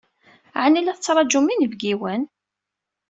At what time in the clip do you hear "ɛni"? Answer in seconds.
0.63-0.81